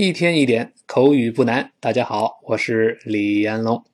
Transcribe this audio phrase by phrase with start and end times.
[0.00, 1.72] 一天一点口语不难。
[1.78, 3.84] 大家好，我是李彦龙。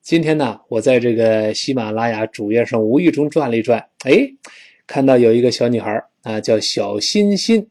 [0.00, 4.26] 今天呢，我在这个喜马拉雅主页上无意中转了一转，哎，
[4.86, 7.68] 看到有一个小女孩啊，叫小欣欣。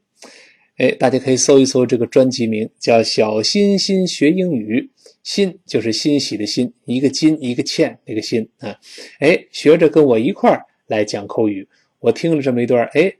[0.77, 4.79] 哎，大家可以搜一搜这个专辑名，叫《小欣欣学英语》。
[5.23, 8.79] 欣就是欣喜的欣，一个金一个欠那个欣啊。
[9.17, 11.67] 哎，学着跟我一块来讲口语。
[11.97, 13.11] 我听了这么一段，哎。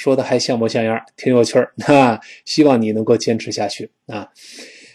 [0.00, 2.18] 说的还像模像样，挺有趣儿 啊！
[2.46, 4.26] 希望你能够坚持下去啊！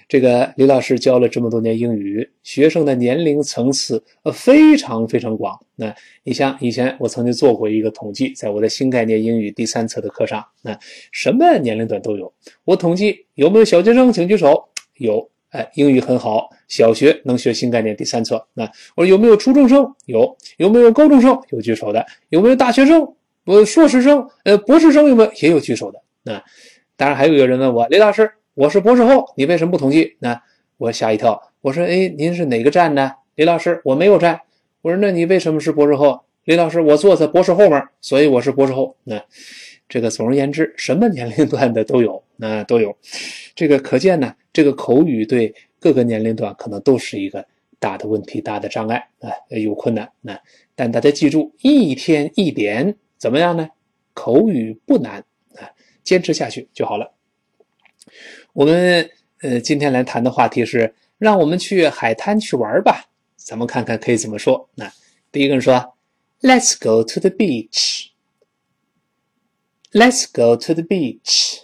[0.08, 5.56] 这个李老师教了这么多年英语，学生的年龄层次呃非常非常广。
[5.76, 10.76] 那你像以前我曾经做过一个统计，在我的新概念英语第三册的课上，那
[11.12, 12.34] 什么年龄段都有。
[12.64, 14.68] 我统计有没有小学生，请举手。
[14.98, 18.44] 有，哎，英语很好，小学能学新概念第三册。
[18.56, 18.64] 那
[18.96, 19.86] 我说有没有初中生？
[20.08, 21.40] 有，有没有高中生？
[21.52, 22.04] 有举手的。
[22.30, 23.15] 有没有大学生？
[23.46, 26.02] 我硕士生，呃，博士生有没有也有举手的？
[26.24, 26.44] 那
[26.98, 30.16] 当然还有一个人问我，李老师，我是博士后，你为什么不统计？
[30.18, 30.42] 那
[30.78, 33.16] 我吓一跳，我说，哎，您是哪个站的？
[33.36, 34.42] 李老师，我没有站。
[34.82, 36.22] 我说，那你为什么是博士后？
[36.46, 38.96] 李老师，我坐在博士后面，所以我是博士后。
[39.04, 39.24] 那
[39.88, 42.98] 这个总而言之，什么年龄段的都有，那都有。
[43.54, 47.46] 这个可见呢，这个口语对各个年龄段可能都是一个
[47.78, 50.10] 大的问题、大的障碍啊，有困难。
[50.22, 50.40] 那
[50.76, 52.96] 但大家记住，一天一点。
[53.18, 53.70] 怎么样呢？
[54.14, 55.20] 口语不难
[55.56, 55.70] 啊，
[56.04, 57.14] 坚持下去就好了。
[58.54, 59.10] 我们
[59.42, 63.06] 呃今天来谈的话题是，让我们去海滩去玩吧。
[63.36, 64.70] 咱们看看可以怎么说。
[64.76, 64.92] 那
[65.32, 65.98] 第一个人说
[66.42, 68.08] ：“Let's go to the beach.”
[69.92, 71.64] Let's go to the beach.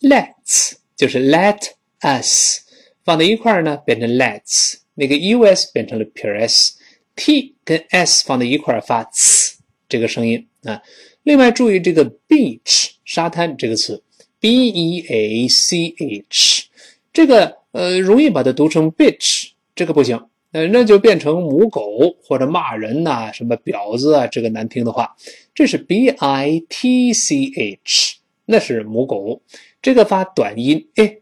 [0.00, 2.60] Let's 就是 Let us
[3.04, 4.80] 放在一块儿呢，变成 Let's。
[4.94, 9.54] 那个 us 变成了撇 s，t 跟 s 放在一块儿发呲
[9.88, 10.46] 这个声音。
[10.64, 10.82] 啊，
[11.22, 14.02] 另外注意这个 beach 沙滩这个词
[14.38, 16.64] ，b e a c h，
[17.12, 20.22] 这个呃容易把它读成 bitch，这个不行，
[20.52, 25.16] 呃那就变成母狗或者骂人呐，什么婊子啊，这个难听的话，
[25.54, 29.40] 这是 b i t c h，那是母狗，
[29.80, 31.16] 这个发短音，哎，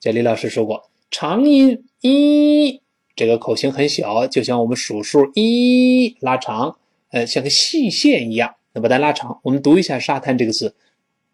[0.00, 2.80] 这李老师说过，长音一，
[3.14, 6.78] 这个口型很小，就像我们数数一拉长，
[7.10, 8.54] 呃像个细线一样。
[8.72, 10.76] 那把它拉长，我们读一下“沙滩”这个字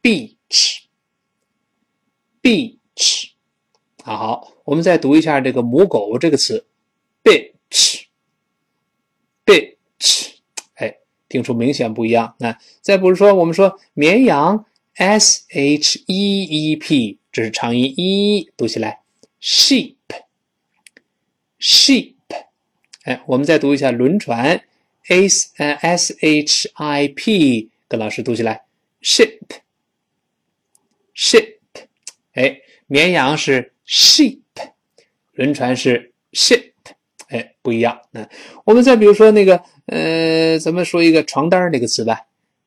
[0.03, 0.84] ，beach，beach，
[4.05, 6.67] 啊好，我们再读一下这个“母狗”这个词
[7.25, 8.06] ，bitch，bitch，
[10.75, 12.37] 哎，听出明显不一样。
[12.39, 14.65] 那再不是说，我们说绵羊
[14.95, 19.01] ，s h e e p，这是长音 e，读起来
[19.41, 20.05] ，sheep，sheep，
[23.03, 24.62] 哎，我们再读一下轮船。
[25.06, 28.65] S 呃 s h i p，跟老师读起来
[29.03, 29.59] ，ship，ship，
[32.32, 34.38] 哎，绵羊是 sheep，
[35.32, 36.72] 轮船是 ship，
[37.28, 38.00] 哎，不一样。
[38.12, 38.26] 那
[38.65, 42.22] 我们再比如说那个，呃，咱们说一个床单那个词吧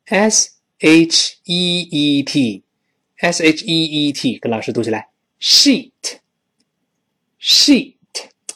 [0.06, 5.08] ，s h e e t，s h e e t，跟老师读起来
[5.42, 6.20] ，sheet，sheet，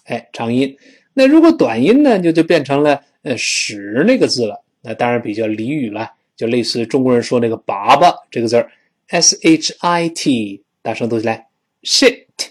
[0.03, 0.77] 哎，长音。
[1.13, 3.03] 那如果短音呢，就就变成了。
[3.23, 8.71] 呃，屎那个字了，那当然比较俚语了，就类似中国人说那个粑粑这个字儿
[9.07, 11.47] ，s h i t，大声读起来
[11.83, 12.45] ，shit，shit，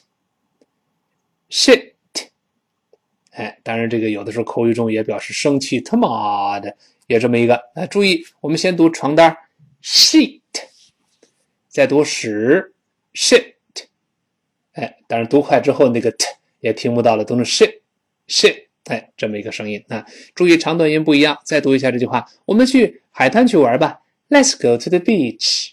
[3.32, 6.76] 哎，当然这个有的时候口语中也表示生气，他妈的，
[7.09, 7.56] 也这么一个。
[7.75, 9.36] 哎，注意，我们先读床单
[9.82, 10.41] ，sheet，
[11.66, 12.72] 再读屎
[13.14, 13.54] ，shit，
[14.75, 16.26] 哎，当然读快之后那个 t
[16.60, 18.69] 也听不到了，都是 shit，shit。
[18.84, 20.04] 哎，这么一个声音啊！
[20.34, 21.38] 注意长短音不一样。
[21.44, 24.00] 再读一下这句话：我们去海滩去玩吧。
[24.28, 25.72] Let's go to the beach。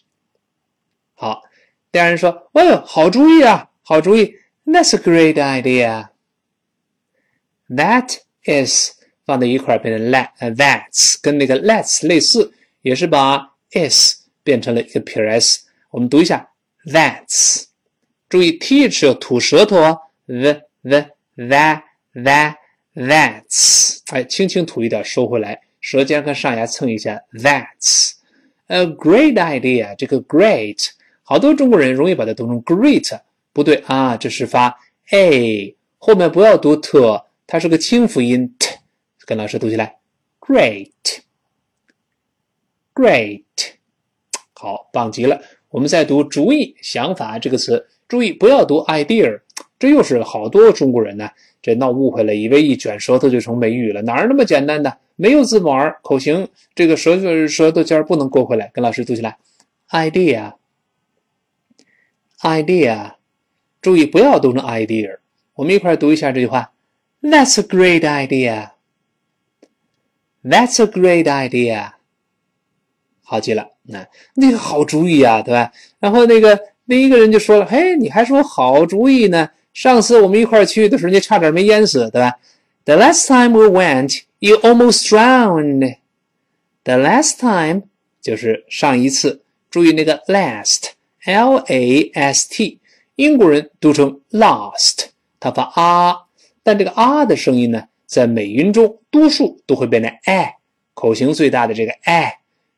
[1.14, 1.44] 好，
[1.92, 4.36] 第二人说：“哎呦，好主意啊，好主意。
[4.66, 6.10] ”That's a great idea。
[7.70, 8.92] That is
[9.26, 15.66] 放在一块变成 let，that's 跟那个 let's 类似，也是把 is 变成了一个撇 s。
[15.92, 16.50] 我们读一下
[16.86, 17.66] that's。
[18.30, 21.84] 注意 th 要吐舌头哦，the the that
[22.14, 22.56] that。
[22.98, 27.22] That's，哎，轻轻吐一点，收回来，舌尖和上牙蹭一下。
[27.32, 28.14] That's
[28.66, 29.96] a great idea。
[29.96, 30.90] 这个 great，
[31.22, 33.20] 好多中国人容易把它读成 great，
[33.54, 34.76] 不对啊，这是发
[35.12, 36.98] a，后面不要读 t，
[37.46, 38.76] 它是个清辅音 t，
[39.28, 40.00] 跟老师读起来
[40.40, 41.14] ，great，great，
[44.54, 45.40] 好，棒极了。
[45.70, 49.40] 我们再读主意、想法这个词，注意不要读 idea，
[49.78, 51.30] 这又是好多中国人呢。
[51.68, 55.00] 这闹误会了，以为一卷舌头就成美语了，哪儿那么简单的？
[55.18, 58.72] 没有字母儿口型这个舌头舌头尖不能勾回来。
[58.74, 59.38] 跟老师读起来
[59.90, 60.56] ，idea，idea，
[63.82, 65.18] 注意不要读成 idea。
[65.56, 66.72] 我们一块读一下这句话
[67.22, 68.70] ：That's a great idea.
[70.42, 71.92] That's a great idea.
[73.24, 75.74] 好极了，那那个好主意啊，对吧？
[76.00, 79.50] 然后那个另一个人就说了：“嘿，你还说好主意呢？
[79.78, 82.40] 上次我们一块去的时候，你差点没淹死，对吧
[82.84, 85.98] ？”The last time we went, you almost drowned.
[86.84, 87.84] The last time
[88.20, 90.90] 就是上一次，注意那个 last，L-A-S-T，
[93.18, 95.10] 英国人读成 last，
[95.40, 96.22] 他发啊，
[96.64, 100.56] 但这个啊的声音呢，在美音中多数都会变成 a，
[100.96, 102.34] 口型最大的这个 a。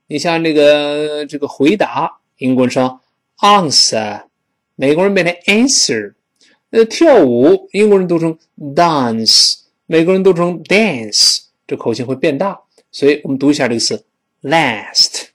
[0.07, 2.99] 你像这个这个回答，英国人说
[3.37, 4.23] answer，
[4.75, 6.15] 美国人变成 answer。
[6.71, 8.37] 呃，跳舞，英国人读成
[8.75, 9.55] dance，
[9.87, 12.59] 美国人读成 dance，这口型会变大。
[12.91, 14.03] 所以我们读一下这个词
[14.43, 15.29] ，last。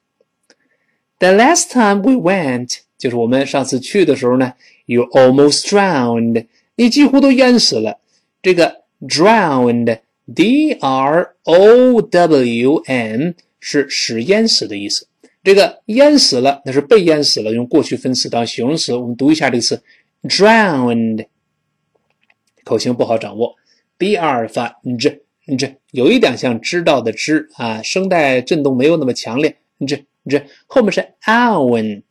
[1.19, 4.53] The last time we went，就是我们上次去的时候呢
[4.87, 6.47] ，you almost drowned，
[6.77, 7.99] 你几乎都淹死了。
[8.41, 15.09] 这个 drowned，d r o w n 是使淹死的意思。
[15.43, 18.95] 这个淹死了，那是被淹死了，用过去分词当形容词。
[18.95, 19.83] 我们读一下这个词
[20.25, 21.27] ，drowned。
[22.65, 23.55] 口型不好掌握
[23.99, 25.21] ，b r 发 z。
[25.59, 29.55] 这有一点像知道的知啊，声带震动没有那么强烈。
[29.87, 32.03] 这这后面是 owen，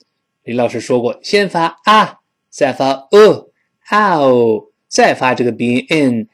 [0.43, 2.19] 李老师说过，先发啊，
[2.49, 6.27] 再发 o，ow，再发这个鼻音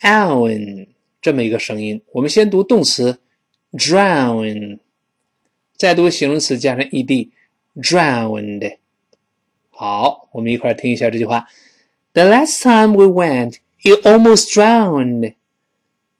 [0.00, 0.88] n，owen
[1.20, 2.00] 这么一个声音。
[2.12, 3.20] 我们先读动词
[3.72, 4.78] drown，
[5.76, 8.78] 再读形容词加上 ed，drowned。
[9.78, 11.46] 好，我们一块儿听一下这句话
[12.14, 15.34] ：The last time we went, you almost drowned.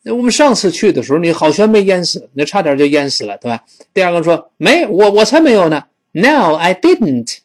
[0.03, 3.65] 那我们上次去的时候，你好悬没淹死，那差点就淹死了，对吧？
[3.95, 5.83] 第二个说没，我我才没有呢。
[6.13, 7.39] No, I didn't.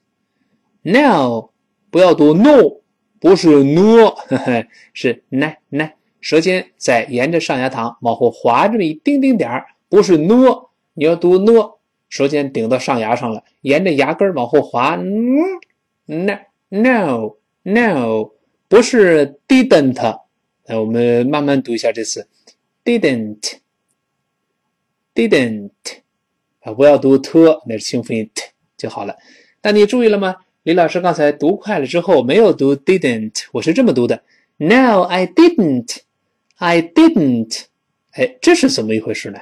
[0.81, 1.51] No，
[1.89, 2.81] 不要读 no，
[3.21, 4.13] 不是 no，
[4.93, 11.75] 是 n n，舌尖在沿着上牙膛往后滑这么一丁丁点儿，不是 no，你要读 no，
[12.09, 14.97] 舌尖顶到上牙上了，沿着牙根往后滑。
[14.97, 15.61] no
[16.05, 16.37] no
[16.69, 18.31] no，no，
[18.67, 20.19] 不是 didn't。
[20.65, 22.27] 那我们慢慢读一下这次。
[22.83, 23.59] didn't
[25.13, 25.69] didn't
[26.61, 28.43] 啊，不要读 t，那是清辅音 t
[28.75, 29.15] 就好了。
[29.61, 30.35] 但你注意了吗？
[30.63, 34.23] 李老师刚才读快了之后没有读 didn't，我是这么读的。
[34.57, 35.97] No, I didn't.
[36.55, 37.65] I didn't.
[38.11, 39.39] 哎，这是怎么一回事呢？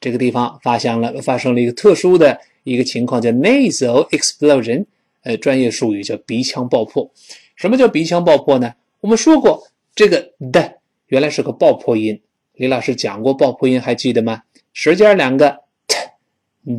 [0.00, 4.86] 这个地方发生了发生了一个特殊的一个情况，叫 nasal explosion。
[5.28, 7.12] 呃，专业术语叫鼻腔爆破。
[7.54, 8.72] 什么叫鼻腔爆破呢？
[9.00, 9.62] 我们说过，
[9.94, 10.76] 这个的
[11.08, 12.18] 原来是个爆破音。
[12.54, 14.44] 李老师讲过爆破音，还记得吗？
[14.72, 15.98] 舌尖两个 t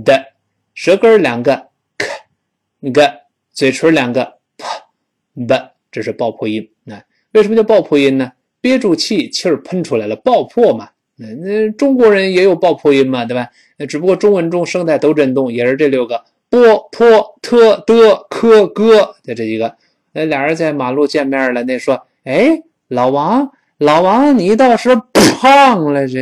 [0.03, 0.33] 的，
[0.73, 3.19] 舌根两个 k 个，
[3.51, 5.55] 嘴唇两个 p b，
[5.91, 6.67] 这是爆破音。
[6.85, 6.99] 那
[7.33, 8.31] 为什么叫爆破音呢？
[8.61, 10.89] 憋住气，气儿喷出来了，爆破嘛。
[11.17, 13.47] 那那中国人也有爆破音嘛，对吧？
[13.77, 16.57] 那只不过中文中声带都震动，也是这六个 b、
[16.91, 17.05] p、
[17.41, 19.75] t、d、k、g 的这几个。
[20.11, 26.19] 那俩人在马路见面了，那说：“哎，老王。”老王，你倒是胖了，这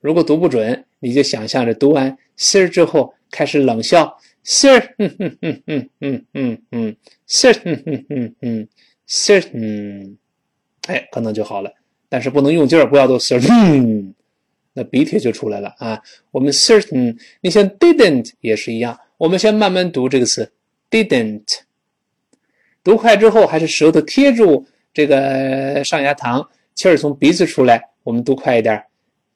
[0.00, 6.96] 如果读不准，你就想象着读完 cer 之后开始冷笑，cer，嗯嗯嗯嗯嗯嗯嗯
[7.28, 8.68] ，cer，嗯嗯嗯嗯
[9.08, 10.14] ，certain，
[10.86, 11.74] 哎，可能就好了。
[12.08, 14.14] 但是不能用劲儿，不要都 certain。
[14.72, 16.00] 那鼻涕就出来了啊！
[16.30, 18.96] 我们 certain，你像 didn't 也是一样。
[19.16, 20.52] 我们先慢慢读这个词
[20.88, 21.62] ，didn't。
[22.84, 27.82] 读快之后，还是舌头贴住这个上牙膛，气儿从鼻子出来。
[28.04, 28.84] 我们读快一点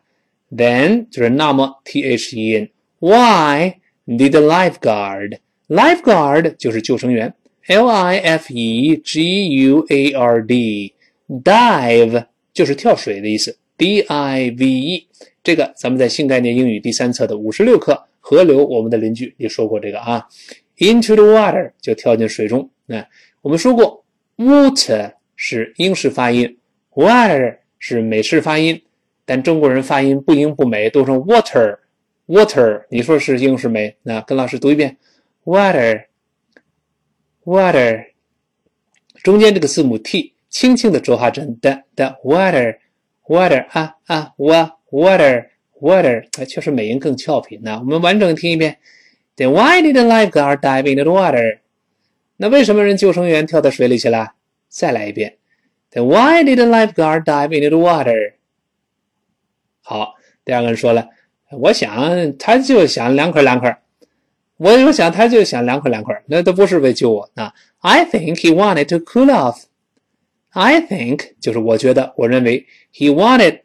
[0.51, 3.75] Then 就是那么，T H E N，Why
[4.07, 7.33] did the lifeguard？Lifeguard 就是救生员，
[7.67, 15.07] L I F E G U A R D，dive 就是跳水的意思，D I V E。
[15.43, 20.25] 这个咱们在新概念英语第三册的五十六课河流，我们的邻居也说过这个啊。
[20.77, 22.69] Into the water 就跳进水中。
[22.85, 23.05] 那
[23.42, 24.04] 我们说过
[24.36, 26.58] ，water 是英式发音
[26.94, 28.80] ，water 是美式发音，
[29.24, 32.84] 但中国人发音不英不美，读成 water，water。
[32.88, 33.96] 你说是英式美？
[34.04, 34.96] 那跟老师读一遍
[35.44, 36.04] ，water，water。
[39.24, 47.58] 中间这个字母 t 轻轻的浊化成的的 water，water 啊啊哇 water，water，确实美音更俏皮。
[47.60, 48.78] 那我们完整听一遍。
[49.36, 51.58] Then why did the lifeguard dive in the water？
[52.42, 54.32] 那为什么人救生员跳到水里去了？
[54.68, 55.36] 再来一遍。
[55.92, 58.32] Then why did the lifeguard dive into the water？
[59.80, 61.08] 好，第二个人说了，
[61.52, 63.80] 我想他就想凉快凉快。
[64.56, 67.54] 我我想他就想凉快凉快，那都不是为救我啊。
[67.78, 69.62] I think he wanted to cool off。
[70.50, 73.60] I think 就是我觉得，我认为 he wanted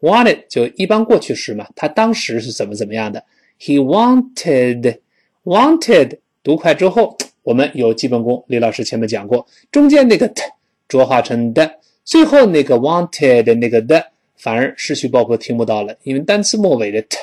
[0.00, 3.22] wanted 就一般过去时嘛，他当时是怎么怎么样的
[3.60, 5.00] ？He wanted。
[5.44, 8.44] Wanted 读快之后，我们有基本功。
[8.48, 10.42] 李老师前面讲过，中间那个 t
[10.88, 14.04] 浊化成的，最后那个 wanted 那个的
[14.36, 15.96] 反而失去爆破，听不到了。
[16.02, 17.18] 因为单词末尾的 t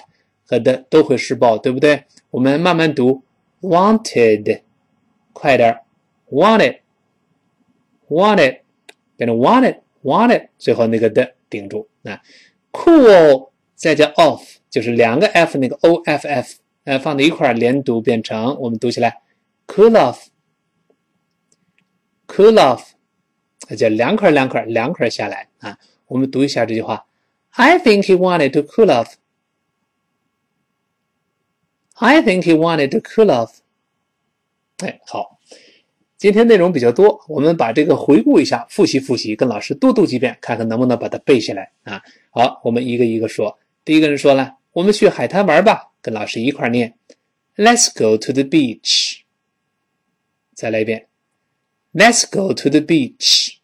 [0.45, 2.03] 和的都会失爆，对不对？
[2.31, 3.23] 我们慢慢读
[3.61, 4.61] ，wanted，
[5.33, 5.79] 快点
[6.31, 8.59] ，wanted，wanted，
[9.15, 11.87] 变成 wanted，wanted，最后那个的顶住。
[12.03, 12.21] 啊
[12.71, 16.55] cool 再加 off，就是两个 f 那个 off。
[16.85, 19.21] 呃，放在一块连读变成，我们读起来
[19.69, 19.91] ，cool
[22.27, 22.81] off，cool off，
[23.69, 25.77] 那叫凉快凉快凉快下来啊。
[26.07, 27.05] 我们读一下这句话
[27.51, 29.13] ，I think he wanted to cool off。
[31.93, 33.59] I think he wanted to cool off。
[34.77, 35.37] 哎，好，
[36.17, 42.01] 今天内容比较多，我们把这个回顾一下，复习复习，跟老师多读几遍，看看能不能把它背下来啊。
[42.31, 43.59] 好，我们一个一个说。
[43.85, 45.91] 第一个人说了，我们去海滩玩吧。
[46.01, 46.97] 跟老师一块念
[47.57, 49.08] ，Let's go to the beach。
[50.58, 51.08] 再来一遍，
[51.92, 53.56] Let's go to the beach。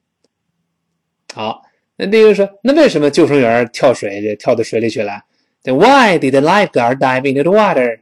[1.33, 1.62] 好，
[2.02, 5.24] 那第一个说，那为什么救生员跳水跳到水里去了？
[5.64, 8.00] Then why did the lifeguard dive into the water？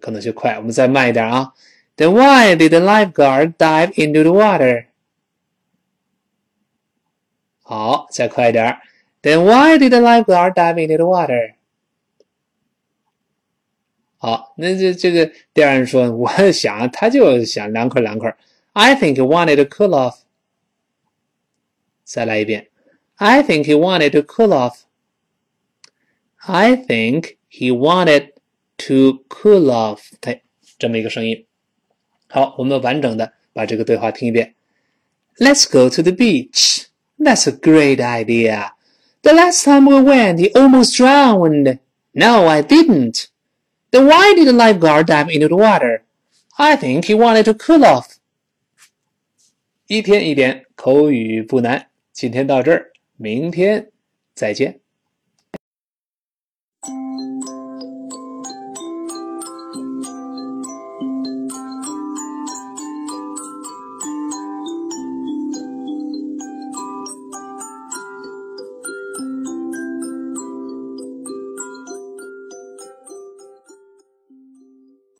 [0.00, 1.52] 可能就快，我们再慢一点啊。
[1.96, 4.86] Then why did the lifeguard dive into the water？
[7.62, 8.78] 好，再快一点。
[9.22, 11.54] Then why did the lifeguard dive into the water？
[14.18, 18.36] 好，那这这个第二人说，我想他就想凉快凉快。
[18.72, 20.18] I think he wanted to cool off.
[22.12, 22.68] 再来一遍。
[23.16, 24.80] I think he wanted to cool off.
[26.36, 28.32] I think he wanted
[28.78, 30.00] to cool off.
[30.20, 30.42] 哎，
[30.78, 31.46] 这么一个声音。
[32.28, 34.54] 好，我们完整的把这个对话听一遍。
[35.38, 36.86] Let's go to the beach.
[37.18, 38.70] That's a great idea.
[39.22, 41.78] The last time we went, he almost drowned.
[42.12, 43.26] No, I didn't.
[43.90, 46.02] Then why did the lifeguard dive into the water?
[46.56, 48.16] I think he wanted to cool off.
[49.86, 53.91] 一天一点口语不难， 今天到这儿，明天
[54.35, 54.82] 再见。